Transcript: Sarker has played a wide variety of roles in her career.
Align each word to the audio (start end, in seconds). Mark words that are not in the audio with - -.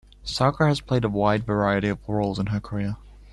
Sarker 0.25 0.67
has 0.67 0.81
played 0.81 1.03
a 1.05 1.09
wide 1.09 1.43
variety 1.45 1.87
of 1.87 1.99
roles 2.09 2.39
in 2.39 2.47
her 2.47 2.59
career. 2.59 2.97